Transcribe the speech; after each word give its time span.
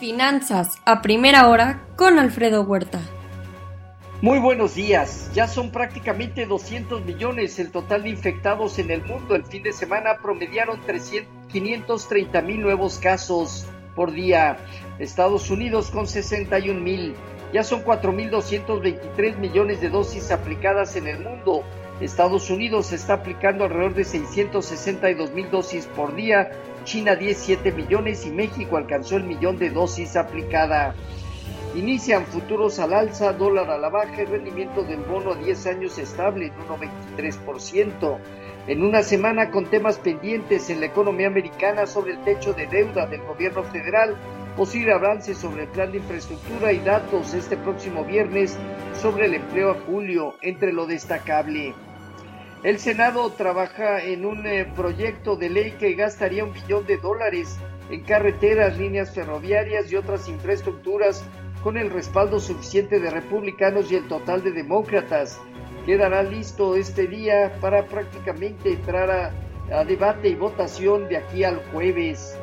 Finanzas 0.00 0.78
a 0.86 1.02
primera 1.02 1.46
hora 1.46 1.84
con 1.94 2.18
Alfredo 2.18 2.62
Huerta. 2.62 3.02
Muy 4.22 4.38
buenos 4.38 4.74
días. 4.74 5.30
Ya 5.34 5.46
son 5.46 5.70
prácticamente 5.70 6.46
200 6.46 7.04
millones 7.04 7.58
el 7.58 7.70
total 7.70 8.04
de 8.04 8.08
infectados 8.08 8.78
en 8.78 8.90
el 8.90 9.04
mundo. 9.04 9.34
El 9.34 9.44
fin 9.44 9.62
de 9.62 9.74
semana 9.74 10.16
promediaron 10.22 10.80
530 11.52 12.40
mil 12.40 12.62
nuevos 12.62 12.98
casos 12.98 13.66
por 13.94 14.10
día. 14.12 14.56
Estados 14.98 15.50
Unidos 15.50 15.90
con 15.90 16.06
61 16.06 16.80
mil. 16.80 17.14
Ya 17.52 17.62
son 17.62 17.84
4.223 17.84 19.36
millones 19.36 19.82
de 19.82 19.90
dosis 19.90 20.30
aplicadas 20.30 20.96
en 20.96 21.08
el 21.08 21.20
mundo. 21.20 21.62
Estados 22.00 22.48
Unidos 22.48 22.92
está 22.92 23.14
aplicando 23.14 23.64
alrededor 23.64 23.94
de 23.94 24.04
662 24.04 25.32
mil 25.32 25.50
dosis 25.50 25.86
por 25.86 26.14
día, 26.14 26.50
China 26.84 27.14
17 27.14 27.72
millones 27.72 28.24
y 28.24 28.30
México 28.30 28.78
alcanzó 28.78 29.16
el 29.16 29.24
millón 29.24 29.58
de 29.58 29.68
dosis 29.68 30.16
aplicada. 30.16 30.94
Inician 31.74 32.24
futuros 32.24 32.78
al 32.78 32.94
alza, 32.94 33.34
dólar 33.34 33.70
a 33.70 33.76
la 33.76 33.90
baja 33.90 34.22
y 34.22 34.24
rendimiento 34.24 34.82
del 34.82 35.00
bono 35.00 35.32
a 35.32 35.36
10 35.36 35.66
años 35.66 35.98
estable 35.98 36.46
en 36.46 36.54
1,23%. 36.54 38.18
En 38.66 38.82
una 38.82 39.02
semana 39.02 39.50
con 39.50 39.66
temas 39.66 39.98
pendientes 39.98 40.70
en 40.70 40.80
la 40.80 40.86
economía 40.86 41.26
americana 41.26 41.86
sobre 41.86 42.12
el 42.12 42.24
techo 42.24 42.54
de 42.54 42.66
deuda 42.66 43.06
del 43.06 43.20
gobierno 43.22 43.62
federal, 43.62 44.16
posible 44.56 44.94
avance 44.94 45.34
sobre 45.34 45.64
el 45.64 45.68
plan 45.68 45.92
de 45.92 45.98
infraestructura 45.98 46.72
y 46.72 46.78
datos 46.78 47.34
este 47.34 47.58
próximo 47.58 48.04
viernes 48.04 48.56
sobre 48.94 49.26
el 49.26 49.34
empleo 49.34 49.72
a 49.72 49.80
julio, 49.86 50.36
entre 50.40 50.72
lo 50.72 50.86
destacable. 50.86 51.74
El 52.62 52.78
Senado 52.78 53.30
trabaja 53.30 54.02
en 54.02 54.26
un 54.26 54.46
eh, 54.46 54.70
proyecto 54.76 55.34
de 55.34 55.48
ley 55.48 55.70
que 55.78 55.94
gastaría 55.94 56.44
un 56.44 56.52
billón 56.52 56.84
de 56.84 56.98
dólares 56.98 57.58
en 57.88 58.02
carreteras, 58.02 58.76
líneas 58.76 59.14
ferroviarias 59.14 59.90
y 59.90 59.96
otras 59.96 60.28
infraestructuras 60.28 61.24
con 61.62 61.78
el 61.78 61.88
respaldo 61.88 62.38
suficiente 62.38 63.00
de 63.00 63.08
republicanos 63.08 63.90
y 63.90 63.96
el 63.96 64.06
total 64.08 64.42
de 64.42 64.52
demócratas. 64.52 65.40
Quedará 65.86 66.22
listo 66.22 66.76
este 66.76 67.06
día 67.06 67.50
para 67.62 67.86
prácticamente 67.86 68.74
entrar 68.74 69.10
a, 69.10 69.84
debate 69.84 70.28
y 70.28 70.34
votación 70.34 71.08
de 71.08 71.16
aquí 71.16 71.44
al 71.44 71.64
jueves. 71.72 72.36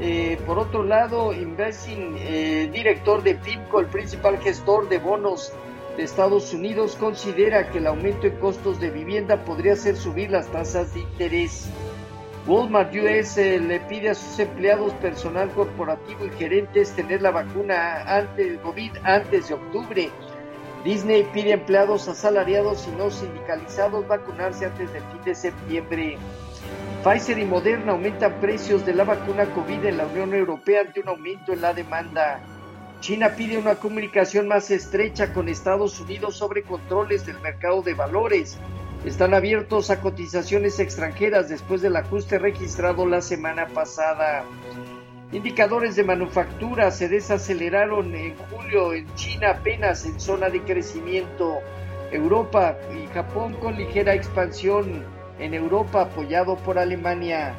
Eh, 0.00 0.38
por 0.44 0.58
otro 0.58 0.82
lado, 0.82 1.32
Investing, 1.32 2.16
eh, 2.18 2.68
director 2.72 3.22
de 3.22 3.36
PIMCO, 3.36 3.78
el 3.78 3.86
principal 3.86 4.38
gestor 4.38 4.88
de 4.88 4.98
bonos 4.98 5.52
de 5.96 6.02
Estados 6.02 6.52
Unidos 6.52 6.96
considera 6.98 7.70
que 7.70 7.78
el 7.78 7.86
aumento 7.86 8.26
en 8.26 8.36
costos 8.36 8.78
de 8.80 8.90
vivienda 8.90 9.44
podría 9.44 9.72
hacer 9.72 9.96
subir 9.96 10.30
las 10.30 10.46
tasas 10.48 10.92
de 10.92 11.00
interés. 11.00 11.68
Walmart 12.46 12.94
US 12.94 13.36
le 13.36 13.80
pide 13.88 14.10
a 14.10 14.14
sus 14.14 14.38
empleados, 14.38 14.92
personal 14.94 15.50
corporativo 15.50 16.26
y 16.26 16.30
gerentes 16.38 16.92
tener 16.92 17.22
la 17.22 17.32
vacuna 17.32 18.02
ante 18.02 18.58
COVID 18.58 18.92
antes 19.02 19.48
de 19.48 19.54
octubre. 19.54 20.10
Disney 20.84 21.24
pide 21.32 21.50
a 21.50 21.54
empleados 21.54 22.06
asalariados 22.06 22.86
y 22.86 22.96
no 22.96 23.10
sindicalizados 23.10 24.06
vacunarse 24.06 24.66
antes 24.66 24.92
del 24.92 25.02
fin 25.02 25.24
de 25.24 25.34
septiembre. 25.34 26.18
Pfizer 27.02 27.38
y 27.38 27.44
Moderna 27.44 27.92
aumentan 27.92 28.34
precios 28.40 28.86
de 28.86 28.94
la 28.94 29.04
vacuna 29.04 29.46
COVID 29.46 29.84
en 29.84 29.96
la 29.96 30.06
Unión 30.06 30.32
Europea 30.34 30.82
ante 30.82 31.00
un 31.00 31.08
aumento 31.08 31.52
en 31.52 31.60
la 31.62 31.72
demanda. 31.72 32.40
China 33.00 33.34
pide 33.36 33.58
una 33.58 33.76
comunicación 33.76 34.48
más 34.48 34.70
estrecha 34.70 35.32
con 35.32 35.48
Estados 35.48 36.00
Unidos 36.00 36.36
sobre 36.36 36.62
controles 36.62 37.26
del 37.26 37.38
mercado 37.40 37.82
de 37.82 37.94
valores. 37.94 38.58
Están 39.04 39.34
abiertos 39.34 39.90
a 39.90 40.00
cotizaciones 40.00 40.80
extranjeras 40.80 41.48
después 41.48 41.82
del 41.82 41.96
ajuste 41.96 42.38
registrado 42.38 43.06
la 43.06 43.20
semana 43.20 43.66
pasada. 43.68 44.44
Indicadores 45.30 45.94
de 45.96 46.04
manufactura 46.04 46.90
se 46.90 47.08
desaceleraron 47.08 48.14
en 48.14 48.34
julio 48.50 48.92
en 48.94 49.12
China 49.14 49.50
apenas 49.50 50.06
en 50.06 50.18
zona 50.18 50.48
de 50.48 50.62
crecimiento. 50.62 51.58
Europa 52.10 52.76
y 52.94 53.06
Japón 53.12 53.54
con 53.54 53.76
ligera 53.76 54.14
expansión. 54.14 55.04
En 55.38 55.52
Europa 55.52 56.02
apoyado 56.02 56.56
por 56.56 56.78
Alemania. 56.78 57.54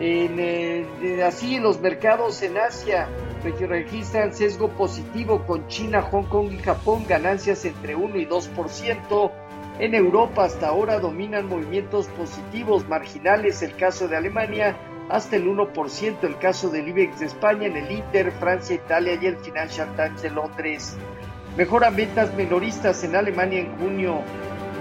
Eh, 0.00 1.22
así 1.24 1.60
los 1.60 1.80
mercados 1.80 2.42
en 2.42 2.56
Asia 2.56 3.08
registran 3.52 4.34
sesgo 4.34 4.68
positivo 4.70 5.44
con 5.46 5.66
China, 5.68 6.02
Hong 6.02 6.24
Kong 6.24 6.52
y 6.52 6.58
Japón, 6.58 7.04
ganancias 7.08 7.64
entre 7.64 7.94
1 7.94 8.16
y 8.18 8.26
2%. 8.26 9.32
En 9.78 9.94
Europa 9.94 10.44
hasta 10.44 10.68
ahora 10.68 11.00
dominan 11.00 11.48
movimientos 11.48 12.06
positivos 12.08 12.88
marginales, 12.88 13.62
el 13.62 13.74
caso 13.76 14.08
de 14.08 14.16
Alemania 14.16 14.76
hasta 15.08 15.36
el 15.36 15.46
1%, 15.46 16.22
el 16.22 16.38
caso 16.38 16.70
del 16.70 16.88
IBEX 16.88 17.20
de 17.20 17.26
España, 17.26 17.66
en 17.66 17.76
el 17.76 17.90
Inter, 17.90 18.32
Francia, 18.32 18.76
Italia 18.76 19.18
y 19.20 19.26
el 19.26 19.36
Financial 19.36 19.88
Times 19.96 20.22
de 20.22 20.30
Londres. 20.30 20.96
Mejoran 21.56 21.94
ventas 21.94 22.34
menoristas 22.34 23.04
en 23.04 23.14
Alemania 23.14 23.60
en 23.60 23.76
junio. 23.78 24.22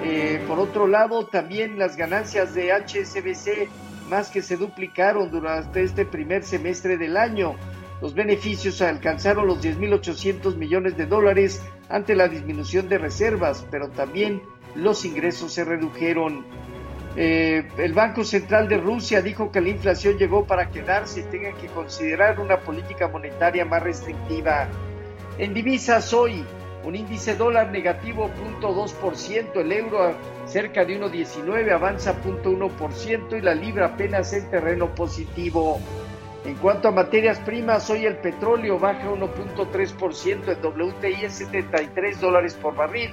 Eh, 0.03 0.41
por 0.47 0.59
otro 0.59 0.87
lado, 0.87 1.25
también 1.25 1.77
las 1.77 1.97
ganancias 1.97 2.53
de 2.53 2.71
HSBC 2.71 3.69
más 4.09 4.29
que 4.29 4.41
se 4.41 4.57
duplicaron 4.57 5.31
durante 5.31 5.83
este 5.83 6.05
primer 6.05 6.43
semestre 6.43 6.97
del 6.97 7.17
año. 7.17 7.55
Los 8.01 8.13
beneficios 8.13 8.81
alcanzaron 8.81 9.47
los 9.47 9.61
10.800 9.63 10.55
millones 10.55 10.97
de 10.97 11.05
dólares 11.05 11.61
ante 11.89 12.15
la 12.15 12.27
disminución 12.27 12.89
de 12.89 12.97
reservas, 12.97 13.65
pero 13.71 13.89
también 13.89 14.41
los 14.75 15.05
ingresos 15.05 15.53
se 15.53 15.63
redujeron. 15.63 16.45
Eh, 17.15 17.67
el 17.77 17.93
Banco 17.93 18.23
Central 18.23 18.67
de 18.67 18.77
Rusia 18.77 19.21
dijo 19.21 19.51
que 19.51 19.61
la 19.61 19.69
inflación 19.69 20.17
llegó 20.17 20.45
para 20.45 20.69
quedarse 20.71 21.21
y 21.21 21.23
tengan 21.23 21.55
que 21.57 21.67
considerar 21.67 22.39
una 22.39 22.59
política 22.59 23.07
monetaria 23.07 23.65
más 23.65 23.83
restrictiva. 23.83 24.67
En 25.37 25.53
divisas 25.53 26.11
hoy, 26.13 26.43
un 26.83 26.95
índice 26.95 27.35
dólar 27.35 27.71
negativo 27.71 28.29
0.2%, 28.61 29.55
el 29.61 29.71
euro 29.71 30.15
cerca 30.45 30.83
de 30.83 30.99
1.19 30.99 31.71
avanza 31.71 32.15
0.1% 32.21 33.37
y 33.37 33.41
la 33.41 33.55
libra 33.55 33.87
apenas 33.87 34.33
en 34.33 34.49
terreno 34.49 34.93
positivo. 34.93 35.79
En 36.45 36.55
cuanto 36.55 36.89
a 36.89 36.91
materias 36.91 37.39
primas, 37.39 37.89
hoy 37.89 38.05
el 38.05 38.17
petróleo 38.17 38.77
baja 38.77 39.09
1.3%, 39.09 40.47
el 40.49 40.65
WTI 40.65 41.25
es 41.25 41.33
73 41.35 42.19
dólares 42.19 42.55
por 42.55 42.75
barril, 42.75 43.11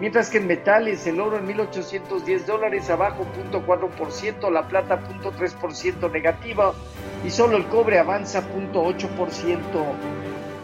mientras 0.00 0.30
que 0.30 0.38
en 0.38 0.48
metales 0.48 1.06
el 1.06 1.20
oro 1.20 1.38
en 1.38 1.46
1.810 1.46 2.44
dólares 2.44 2.90
abajo 2.90 3.24
0.4%, 3.52 4.50
la 4.50 4.66
plata 4.66 5.00
0.3% 5.00 6.10
negativa 6.10 6.74
y 7.24 7.30
solo 7.30 7.56
el 7.56 7.66
cobre 7.66 8.00
avanza 8.00 8.42
0.8%. 8.42 9.60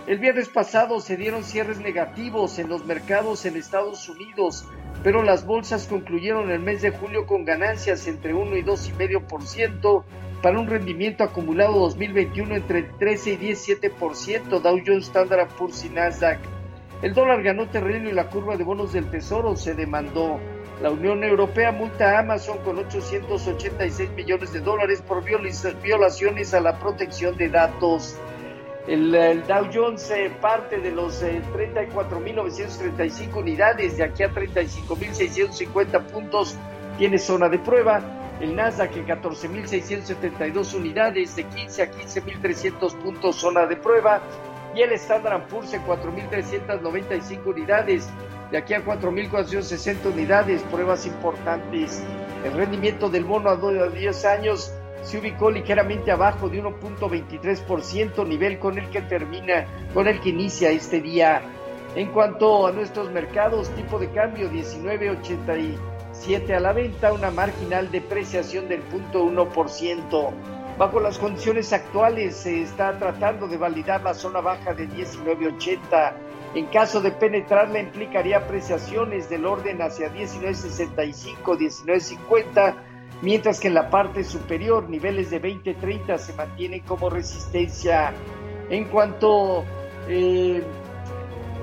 El 0.09 0.19
viernes 0.19 0.49
pasado 0.49 1.01
se 1.01 1.17
dieron 1.17 1.45
cierres 1.45 1.79
negativos 1.79 2.59
en 2.59 2.69
los 2.69 2.85
mercados 2.85 3.47
en 3.47 3.57
Estados 3.57 4.09
Unidos, 4.09 4.67
pero 5.03 5.23
las 5.23 5.45
bolsas 5.45 5.87
concluyeron 5.87 6.51
el 6.51 6.61
mes 6.61 6.83
de 6.83 6.91
julio 6.91 7.27
con 7.27 7.45
ganancias 7.45 8.07
entre 8.07 8.35
1 8.35 8.57
y 8.57 8.63
2,5% 8.63 10.05
para 10.43 10.59
un 10.59 10.67
rendimiento 10.67 11.25
acumulado 11.25 11.79
2021 11.81 12.57
entre 12.57 12.83
13 12.83 13.33
y 13.33 13.37
17%, 13.37 14.61
Dow 14.61 14.81
Jones, 14.85 15.07
Standard 15.07 15.49
Poor's 15.57 15.85
y 15.85 15.89
Nasdaq. 15.89 16.39
El 17.03 17.15
dólar 17.15 17.43
ganó 17.43 17.69
terreno 17.69 18.09
y 18.09 18.13
la 18.13 18.29
curva 18.29 18.57
de 18.57 18.65
bonos 18.65 18.93
del 18.93 19.11
Tesoro 19.11 19.57
se 19.57 19.75
demandó. 19.75 20.39
La 20.81 20.91
Unión 20.91 21.23
Europea 21.23 21.73
multa 21.73 22.17
a 22.17 22.21
Amazon 22.21 22.59
con 22.65 22.79
886 22.79 24.11
millones 24.11 24.53
de 24.53 24.61
dólares 24.61 25.03
por 25.03 25.25
violaciones 25.25 26.55
a 26.55 26.61
la 26.61 26.79
protección 26.79 27.37
de 27.37 27.49
datos. 27.49 28.17
El, 28.87 29.13
Dow 29.47 29.69
Jones 29.73 30.11
eh, 30.11 30.31
parte 30.41 30.79
de 30.79 30.91
los 30.91 31.23
34.935 31.23 32.99
eh, 32.99 33.31
unidades, 33.39 33.97
de 33.97 34.05
aquí 34.05 34.25
a 34.25 34.31
35.650 34.31 36.07
puntos 36.07 36.57
tiene 36.99 37.19
zona 37.19 37.49
de 37.49 37.61
prueba. 37.61 38.01
El 38.41 38.57
Nasdaq 38.57 38.97
en 38.97 39.07
14.672 39.07 40.75
unidades, 40.75 41.37
de 41.37 41.45
15 41.45 41.83
a 41.83 41.93
15.300 41.93 42.97
puntos 42.97 43.37
zona 43.37 43.67
de 43.67 43.77
prueba. 43.77 44.21
Y 44.75 44.81
el 44.81 44.91
Standard 44.93 45.47
Poor's 45.47 45.73
en 45.75 45.85
4.395 45.85 47.47
unidades, 47.47 48.09
de 48.51 48.59
aquí 48.59 48.75
a 48.75 48.85
4.460 48.85 50.07
unidades, 50.13 50.61
pruebas 50.65 51.07
importantes. 51.07 52.03
El 52.45 52.55
rendimiento 52.55 53.09
del 53.09 53.25
bono 53.25 53.51
a 53.51 53.57
10 53.57 54.25
años 54.25 54.73
se 55.03 55.19
ubicó 55.19 55.51
ligeramente 55.51 56.11
abajo 56.11 56.49
de 56.49 56.63
1.23%, 56.63 58.27
nivel 58.27 58.59
con 58.59 58.79
el 58.79 58.89
que 58.91 59.03
termina, 59.03 59.67
con 59.93 60.09
el 60.09 60.21
que 60.21 60.31
inicia 60.31 60.71
este 60.71 61.01
día. 61.01 61.43
En 61.95 62.09
cuanto 62.09 62.67
a 62.67 62.73
nuestros 62.73 63.11
mercados, 63.11 63.69
tipo 63.71 63.99
de 63.99 64.11
cambio 64.11 64.51
19.87 64.51 66.57
a 66.57 66.61
la 66.61 66.73
venta, 66.73 67.13
una 67.13 67.31
marginal 67.31 67.91
depreciación 67.91 68.69
del 68.69 68.83
0.1%. 68.89 70.31
Bajo 70.79 71.01
las 71.01 71.19
condiciones 71.19 71.73
actuales 71.73 72.37
se 72.37 72.63
está 72.63 72.99
tratando 72.99 73.47
de 73.47 73.59
validar 73.59 74.03
la 74.03 74.15
zona 74.15 74.41
baja 74.41 74.73
de 74.73 74.89
19.80. 74.89 76.15
En 76.55 76.67
caso 76.67 77.01
de 77.01 77.13
penetrarla 77.13 77.79
implicaría 77.79 78.39
apreciaciones 78.39 79.29
del 79.29 79.45
orden 79.45 79.83
hacia 79.83 80.13
19.65, 80.13 81.37
19.50 81.43 82.75
mientras 83.23 83.59
que 83.61 83.69
en 83.69 83.75
la 83.75 83.89
parte 83.89 84.25
superior 84.25 84.91
niveles 84.91 85.31
de 85.31 85.41
20-30 85.41 86.19
se 86.19 86.35
mantienen 86.35 86.81
como 86.81 87.09
resistencia. 87.09 88.13
En 88.69 88.87
cuanto, 88.87 89.65
eh, 90.09 90.63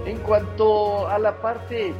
en 0.05 0.17
cuanto 0.19 1.05
a 1.07 1.19
la 1.19 1.41
parte 1.41 1.93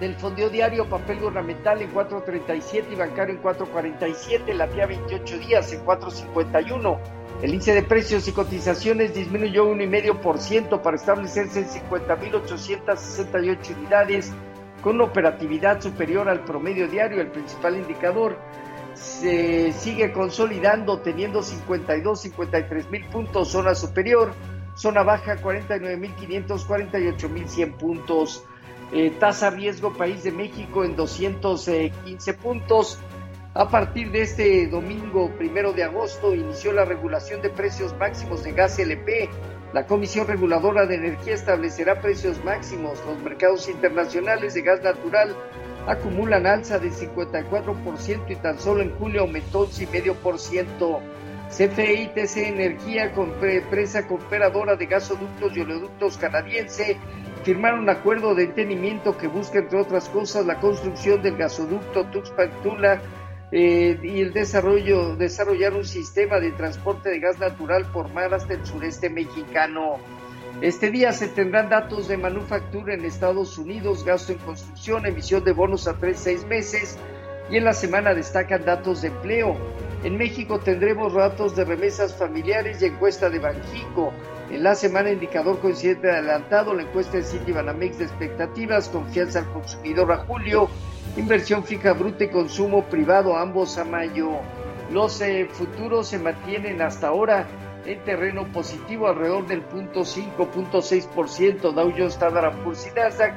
del 0.00 0.14
fondeo 0.16 0.48
diario, 0.48 0.88
papel 0.88 1.20
gubernamental 1.20 1.82
en 1.82 1.92
4.37 1.92 2.92
y 2.92 2.94
bancario 2.94 3.34
en 3.34 3.42
4.47, 3.42 4.54
la 4.54 4.66
TIA 4.68 4.86
28 4.86 5.38
días 5.38 5.70
en 5.72 5.84
4.51. 5.84 6.98
El 7.42 7.50
índice 7.50 7.74
de 7.74 7.82
precios 7.82 8.26
y 8.28 8.32
cotizaciones 8.32 9.14
disminuyó 9.14 9.70
1,5% 9.70 10.80
para 10.80 10.96
establecerse 10.96 11.60
en 11.60 11.66
50.868 11.66 13.76
unidades 13.76 14.32
con 14.84 15.00
operatividad 15.00 15.80
superior 15.80 16.28
al 16.28 16.44
promedio 16.44 16.86
diario. 16.86 17.22
El 17.22 17.28
principal 17.28 17.76
indicador 17.76 18.38
se 18.92 19.72
sigue 19.72 20.12
consolidando 20.12 21.00
teniendo 21.00 21.42
52, 21.42 22.20
53 22.20 22.90
mil 22.90 23.06
puntos, 23.06 23.48
zona 23.48 23.74
superior, 23.74 24.34
zona 24.76 25.02
baja 25.02 25.38
49 25.38 25.96
mil 25.96 26.14
500, 26.14 26.64
48 26.66 27.28
mil 27.30 27.48
100 27.48 27.72
puntos. 27.72 28.44
Eh, 28.92 29.10
tasa 29.18 29.48
riesgo 29.48 29.94
país 29.94 30.22
de 30.22 30.32
México 30.32 30.84
en 30.84 30.94
215 30.94 32.34
puntos. 32.34 32.98
A 33.54 33.70
partir 33.70 34.10
de 34.10 34.20
este 34.20 34.66
domingo 34.66 35.30
primero 35.38 35.72
de 35.72 35.84
agosto 35.84 36.34
inició 36.34 36.72
la 36.72 36.84
regulación 36.84 37.40
de 37.40 37.48
precios 37.48 37.96
máximos 37.96 38.44
de 38.44 38.52
gas 38.52 38.78
LP. 38.78 39.30
La 39.74 39.86
Comisión 39.88 40.28
Reguladora 40.28 40.86
de 40.86 40.94
Energía 40.94 41.34
establecerá 41.34 42.00
precios 42.00 42.44
máximos. 42.44 43.04
Los 43.08 43.18
mercados 43.18 43.68
internacionales 43.68 44.54
de 44.54 44.62
gas 44.62 44.80
natural 44.84 45.34
acumulan 45.88 46.46
alza 46.46 46.78
de 46.78 46.90
54% 46.90 48.30
y 48.30 48.36
tan 48.36 48.60
solo 48.60 48.82
en 48.82 48.94
julio 48.94 49.22
aumentó 49.22 49.66
11,5%. 49.66 51.00
CFE 51.48 52.12
TC 52.14 52.36
Energía, 52.50 53.12
empresa 53.12 54.06
cooperadora 54.06 54.76
de 54.76 54.86
gasoductos 54.86 55.56
y 55.56 55.62
oleoductos 55.62 56.18
canadiense, 56.18 56.96
firmaron 57.42 57.80
un 57.80 57.90
acuerdo 57.90 58.36
de 58.36 58.44
entendimiento 58.44 59.18
que 59.18 59.26
busca, 59.26 59.58
entre 59.58 59.80
otras 59.80 60.08
cosas, 60.08 60.46
la 60.46 60.60
construcción 60.60 61.20
del 61.20 61.36
gasoducto 61.36 62.04
Tuxpan-Tula 62.12 63.00
eh, 63.56 64.00
y 64.02 64.20
el 64.20 64.32
desarrollo, 64.32 65.14
desarrollar 65.14 65.74
un 65.74 65.84
sistema 65.84 66.40
de 66.40 66.50
transporte 66.50 67.08
de 67.08 67.20
gas 67.20 67.38
natural 67.38 67.86
por 67.92 68.12
mar 68.12 68.34
hasta 68.34 68.54
el 68.54 68.66
sureste 68.66 69.08
mexicano. 69.08 69.98
Este 70.60 70.90
día 70.90 71.12
se 71.12 71.28
tendrán 71.28 71.68
datos 71.68 72.08
de 72.08 72.16
manufactura 72.16 72.94
en 72.94 73.04
Estados 73.04 73.56
Unidos, 73.56 74.04
gasto 74.04 74.32
en 74.32 74.38
construcción, 74.38 75.06
emisión 75.06 75.44
de 75.44 75.52
bonos 75.52 75.86
a 75.86 75.96
tres, 75.98 76.18
seis 76.18 76.44
meses 76.46 76.98
y 77.48 77.56
en 77.56 77.64
la 77.64 77.74
semana 77.74 78.12
destacan 78.12 78.64
datos 78.64 79.02
de 79.02 79.08
empleo. 79.08 79.56
En 80.02 80.16
México 80.16 80.58
tendremos 80.58 81.14
datos 81.14 81.54
de 81.54 81.64
remesas 81.64 82.12
familiares 82.16 82.82
y 82.82 82.86
encuesta 82.86 83.30
de 83.30 83.38
Banjico. 83.38 84.12
En 84.50 84.64
la 84.64 84.74
semana 84.74 85.12
indicador 85.12 85.60
coincidente 85.60 86.10
adelantado, 86.10 86.74
la 86.74 86.82
encuesta 86.82 87.18
de 87.18 87.22
Citibanamex 87.22 87.98
de 87.98 88.06
expectativas, 88.06 88.88
confianza 88.88 89.38
al 89.38 89.52
consumidor 89.52 90.10
a 90.10 90.16
julio 90.24 90.68
Inversión 91.16 91.62
fija 91.62 91.92
bruta 91.92 92.24
y 92.24 92.28
consumo 92.28 92.84
privado, 92.84 93.36
ambos 93.36 93.78
a 93.78 93.84
mayo. 93.84 94.30
Los 94.90 95.20
eh, 95.20 95.48
futuros 95.50 96.08
se 96.08 96.18
mantienen 96.18 96.82
hasta 96.82 97.08
ahora 97.08 97.46
en 97.86 98.02
terreno 98.04 98.50
positivo 98.52 99.06
alrededor 99.06 99.46
del 99.46 99.66
0.5-0.6%. 99.68 101.72
Dow 101.72 101.92
Jones, 101.96 102.14
Standard 102.14 102.56
Poor's 102.62 102.86
y 102.86 102.90
Nasdaq, 102.98 103.34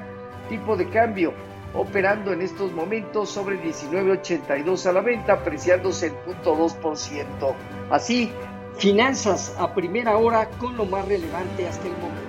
tipo 0.49 0.75
de 0.75 0.89
cambio 0.89 1.33
operando 1.73 2.33
en 2.33 2.41
estos 2.41 2.71
momentos 2.71 3.29
sobre 3.29 3.61
19.82 3.61 4.85
a 4.85 4.91
la 4.91 5.01
venta, 5.01 5.33
apreciándose 5.33 6.07
el 6.07 6.13
0.2%. 6.43 7.53
Así, 7.91 8.31
finanzas 8.77 9.55
a 9.59 9.73
primera 9.73 10.17
hora 10.17 10.49
con 10.57 10.75
lo 10.77 10.85
más 10.85 11.07
relevante 11.07 11.67
hasta 11.67 11.87
el 11.87 11.93
momento. 11.93 12.26